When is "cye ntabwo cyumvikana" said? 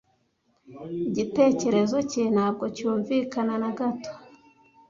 2.11-3.53